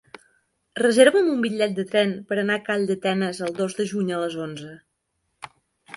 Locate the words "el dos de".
3.49-3.89